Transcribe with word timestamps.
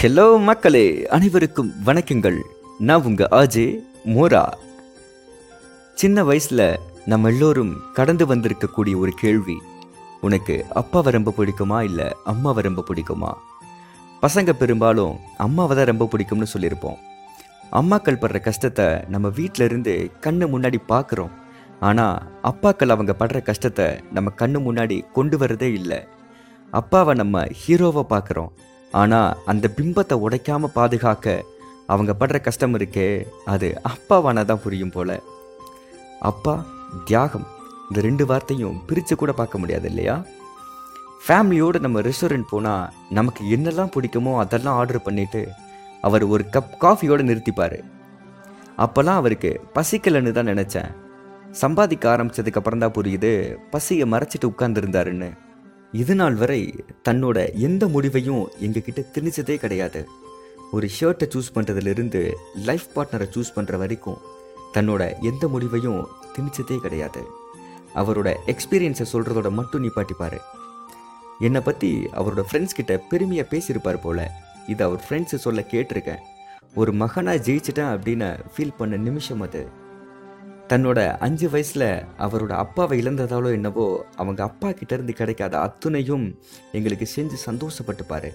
Hello 0.00 0.42
மக்களே. 0.42 1.06
அனைவருக்கும் 1.06 1.72
வணக்கங்கள். 1.84 2.40
நான் 2.78 3.02
உங்க 3.02 3.28
ஆஜே 3.30 3.78
மோரா. 4.04 4.42
சின்ன 5.94 6.22
வயசுல 6.22 6.76
நம்ம 7.04 7.28
எல்லோரும் 7.28 7.76
கடந்து 7.94 8.24
வந்திருக்கக்கூடிய 8.26 8.94
ஒரு 8.98 9.12
கேள்வி. 9.12 9.56
உனக்கு 10.20 10.66
அப்பாவை 10.72 11.12
ரொம்ப 11.12 11.34
பிடிக்குமா 11.38 11.82
இல்ல 11.82 12.16
அம்மாவை 12.24 12.62
ரொம்ப 12.62 12.84
பிடிக்குமா? 12.88 13.30
பசங்க 14.22 14.52
பெரும்பாலும் 14.52 15.16
அம்மாவை 15.36 15.76
தான் 15.76 15.90
ரொம்ப 15.92 16.08
பிடிக்கும்னு 16.12 16.52
சொல்லியிருப்போம். 16.54 17.00
அம்மாக்கள் 17.72 18.20
படுற 18.20 18.40
கஷ்டத்தை 18.40 18.84
நம்ம 19.08 19.28
வீட்டிலிருந்து 19.28 20.10
கண்ணு 20.20 20.46
முன்னாடி 20.56 20.76
பார்க்குறோம் 20.88 21.34
ஆனால் 21.80 22.22
அப்பாக்கள் 22.42 22.94
அவங்க 22.96 23.16
படுற 23.18 23.42
கஷ்டத்தை 23.42 23.88
நம்ம 24.12 24.32
கண்ணு 24.38 24.60
முன்னாடி 24.68 25.12
கொண்டு 25.12 25.38
வரதே 25.38 25.72
இல்லை. 25.72 26.02
அப்பாவை 26.70 27.14
நம்ம 27.14 27.46
ஹீரோவை 27.62 28.02
பார்க்குறோம் 28.10 28.52
ஆனால் 28.92 29.36
அந்த 29.46 29.70
பிம்பத்தை 29.76 30.16
உடைக்காமல் 30.26 30.74
பாதுகாக்க 30.74 31.44
அவங்க 31.86 32.12
படுற 32.20 32.40
கஷ்டம் 32.40 32.74
இருக்கே 32.74 33.26
அது 33.44 33.80
அப்பாவானா 33.88 34.44
தான் 34.44 34.62
புரியும் 34.62 34.90
போல. 34.90 35.20
அப்பா 36.20 36.64
தியாகம் 37.04 37.46
இந்த 37.88 38.00
ரெண்டு 38.00 38.26
வார்த்தையும் 38.26 38.84
பிரித்து 38.86 39.16
கூட 39.16 39.32
பார்க்க 39.32 39.58
முடியாது 39.58 39.88
இல்லையா? 39.88 40.24
ஃபேமிலியோடு 41.26 41.78
நம்ம 41.80 42.00
ரெஸ்டாரண்ட் 42.00 42.50
போனால் 42.50 42.90
நமக்கு 43.10 43.44
என்னெல்லாம் 43.56 43.92
பிடிக்குமோ 43.96 44.38
அதெல்லாம் 44.38 44.76
ஆர்டர் 44.76 45.06
பண்ணிவிட்டு 45.06 45.46
அவர் 46.00 46.24
ஒரு 46.24 46.44
கப் 46.52 46.76
காஃபியோடு 46.78 47.22
நிறுத்திப்பார். 47.22 47.78
அப்போல்லாம் 48.78 49.20
அவருக்கு 49.20 49.60
பசிக்கலைன்னு 49.74 50.32
தான் 50.32 50.50
நினச்சேன். 50.52 50.90
சம்பாதிக்க 51.52 52.16
ஆரம்பித்ததுக்கப்புறம் 52.16 52.78
தான் 52.78 52.92
புரியுது 52.92 53.58
பசியை 53.70 54.08
மறைச்சிட்டு 54.12 54.50
உட்காந்துருந்தாருன்னு 54.52 55.30
இது 55.92 56.14
நாள் 56.14 56.34
வரை 56.34 56.84
தன்னோட 57.08 57.54
எந்த 57.54 57.88
முடிவையும் 57.88 58.48
எங்ககிட்ட 58.60 59.04
திணிச்சதே 59.14 59.56
கிடையாது. 59.56 60.08
ஒரு 60.72 60.88
ஷர்ட்டை 61.00 61.26
சூஸ் 61.34 61.54
பண்ணுறதுலேருந்து 61.54 62.32
லைஃப் 62.54 62.86
பார்ட்னரை 62.94 63.26
சூஸ் 63.34 63.54
பண்ணுற 63.54 63.76
வரைக்கும் 63.76 64.18
தன்னோட 64.74 65.20
எந்த 65.20 65.48
முடிவையும் 65.48 66.06
திணிச்சதே 66.36 66.78
கிடையாது. 66.78 67.22
அவரோட 67.94 68.34
எக்ஸ்பீரியன்ஸை 68.46 69.04
சொல்கிறதோட 69.12 69.50
மட்டும் 69.50 69.84
நிப்பாட்டிப்பார். 69.84 70.38
என்னை 71.40 71.60
பற்றி 71.60 72.08
அவரோட 72.12 72.42
ஃப்ரெண்ட்ஸ் 72.52 72.74
கிட்ட 72.74 72.98
பெருமையாக 72.98 73.56
பேசியிருப்பார் 73.56 74.00
போல. 74.02 74.30
இது 74.66 74.84
அவர் 74.84 75.04
ஃப்ரெண்ட்ஸு 75.08 75.34
சொல்ல 75.34 75.64
கேட்டிருக்கேன். 75.70 76.18
ஒரு 76.74 76.92
மகனாக 76.92 77.50
ஜெயிச்சிட்டேன் 77.50 77.92
அப்படின்னு 77.94 78.38
ஃபீல் 78.56 78.78
பண்ண 78.78 78.96
நிமிஷம் 78.96 79.40
அது. 79.40 79.68
தன்னோட 80.70 81.00
அஞ்சு 81.24 81.46
வயசில் 81.50 81.88
அவரோட 82.24 82.52
அப்பாவை 82.62 82.94
இழந்ததாலோ 83.02 83.50
என்னவோ 83.52 83.84
அவங்க 84.16 84.40
அப்பா 84.42 84.68
கிட்டேருந்து 84.68 85.14
கிடைக்காத 85.20 85.54
அத்துணையும் 85.58 86.24
எங்களுக்கு 86.72 87.06
செஞ்சு 87.16 87.36
சந்தோஷப்பட்டுப்பாரு. 87.48 88.30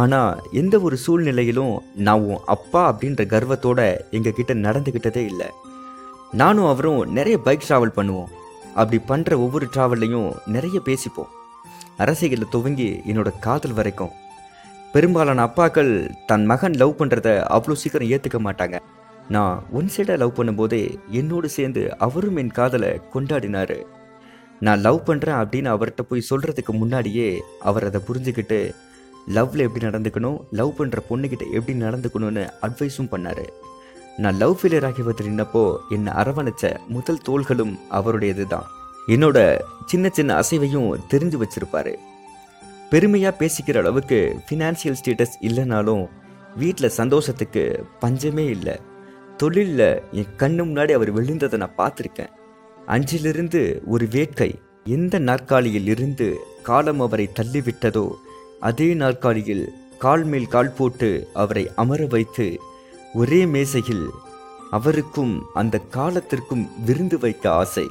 ஆனால் 0.00 0.40
எந்த 0.52 0.74
ஒரு 0.86 0.96
சூழ்நிலையிலும் 0.96 1.74
நான் 2.06 2.24
உன் 2.30 2.42
அப்பா 2.54 2.82
அப்படின்ற 2.92 3.24
கர்வத்தோட 3.34 3.80
எங்கள் 4.10 4.36
கிட்ட 4.38 4.54
நடந்துக்கிட்டதே 4.66 5.22
இல்லை. 5.30 5.48
நானும் 6.32 6.70
அவரும் 6.72 7.00
நிறைய 7.18 7.36
பைக் 7.46 7.66
ட்ராவல் 7.68 7.96
பண்ணுவோம். 7.98 8.32
அப்படி 8.80 8.98
பண்ணுற 9.10 9.32
ஒவ்வொரு 9.44 9.68
ட்ராவல்லையும் 9.74 10.28
நிறைய 10.56 10.78
பேசிப்போம். 10.84 11.32
அரசியலில் 11.96 12.52
துவங்கி 12.54 12.90
என்னோட 13.10 13.30
காதல் 13.46 13.72
வரைக்கும். 13.72 14.14
பெரும்பாலான 14.92 15.40
அப்பாக்கள் 15.46 15.92
தன் 16.26 16.44
மகன் 16.46 16.78
லவ் 16.82 16.98
பண்ணுறத 17.00 17.30
அவ்வளோ 17.56 17.76
சீக்கிரம் 17.82 18.10
ஏற்றுக்க 18.14 18.38
மாட்டாங்க. 18.46 18.78
நான் 19.34 19.62
ஒன் 19.78 19.90
சைடாக 19.94 20.20
லவ் 20.22 20.36
பண்ணும்போதே 20.38 20.82
என்னோடு 21.10 21.48
சேர்ந்து 21.48 21.82
அவரும் 22.06 22.38
என் 22.42 22.56
காதலை 22.58 22.90
கொண்டாடினாரு. 23.14 23.78
நான் 24.66 24.80
லவ் 24.80 25.00
பண்ணுறேன் 25.08 25.40
அப்படின்னு 25.40 25.68
அவர்கிட்ட 25.74 26.02
போய் 26.10 26.28
சொல்கிறதுக்கு 26.30 26.72
முன்னாடியே 26.72 27.28
அவர் 27.70 27.86
அதை 27.88 28.00
புரிஞ்சுக்கிட்டு 28.08 28.60
லவ்வில் 29.36 29.64
எப்படி 29.66 29.86
நடந்துக்கணும்? 29.86 30.38
லவ் 30.50 30.72
பண்ணுற 30.78 30.98
பொண்ணுக்கிட்ட 31.08 31.44
எப்படி 31.52 31.74
நடந்துக்கணும்னு 31.78 32.44
அட்வைஸும் 32.66 33.12
பண்ணார். 33.12 33.44
நான் 34.16 34.36
லவ் 34.36 34.56
ஃபெயிலியர் 34.60 34.86
ஆகி 34.88 35.02
வந்து 35.02 35.26
நின்னப்போ 35.28 35.62
என்னை 35.88 36.12
அரவணைச்ச 36.12 36.74
முதல் 36.88 37.22
தோள்களும் 37.22 37.78
அவருடையது 37.88 38.46
தான். 38.46 38.66
என்னோட 39.14 39.38
சின்ன 39.84 40.08
சின்ன 40.18 40.30
அசைவையும் 40.42 40.88
தெரிஞ்சு 41.12 41.38
வச்சிருப்பாரு. 41.42 41.92
பெருமையாக 42.90 43.38
பேசிக்கிற 43.40 43.78
அளவுக்கு 43.78 44.18
ஃபினான்ஷியல் 44.46 44.98
ஸ்டேட்டஸ் 45.00 45.36
இல்லைனாலும் 45.40 46.04
வீட்டில் 46.56 46.96
சந்தோஷத்துக்கு 47.00 47.64
பஞ்சமே 48.00 48.46
இல்லை. 48.56 48.76
தொழிலில் 49.38 50.02
என் 50.12 50.32
கண்ணு 50.38 50.62
முன்னாடி 50.68 50.92
அவர் 50.92 51.10
விழுந்ததை 51.16 51.56
நான் 51.56 51.78
பார்த்துருக்கேன். 51.78 52.32
அஞ்சிலிருந்து 52.86 53.80
ஒரு 53.86 54.08
வேட்கை 54.10 54.58
எந்த 54.84 55.18
நாற்காலியில் 55.18 55.86
இருந்து 55.86 56.26
காலம் 56.62 57.00
அவரை 57.00 57.26
தள்ளிவிட்டதோ 57.34 58.06
அதே 58.60 58.94
நாற்காலியில் 58.94 59.72
கால் 59.98 60.24
மேல் 60.24 60.48
கால் 60.48 60.74
போட்டு 60.78 61.28
அவரை 61.34 61.70
அமர 61.76 62.06
வைத்து 62.06 62.46
ஒரே 63.14 63.46
மேசையில் 63.46 64.06
அவருக்கும் 64.70 65.34
அந்த 65.54 65.78
காலத்திற்கும் 65.90 66.64
விருந்து 66.86 67.18
வைக்க 67.18 67.52
ஆசை. 67.52 67.86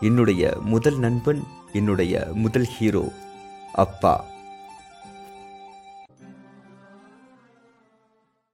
என்னுடைய 0.00 0.52
முதல் 0.64 0.98
நண்பன் 0.98 1.42
என்னுடைய 1.72 2.26
முதல் 2.34 2.68
ஹீரோ 2.74 3.04
அப்பா. 3.74 4.14